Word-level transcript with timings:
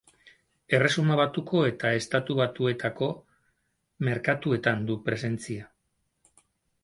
Erresuma 0.75 1.15
Batuko 1.19 1.59
eta 1.71 1.91
Estatu 1.97 2.37
Batuetako 2.39 3.09
merkatuetan 4.07 4.81
du 4.91 4.95
presentzia. 5.11 5.69